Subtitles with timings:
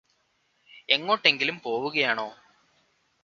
[0.89, 2.27] എങ്ങോട്ടെങ്കിലും പോവുകയാണോ